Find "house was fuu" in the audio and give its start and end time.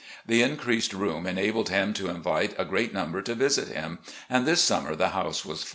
5.09-5.69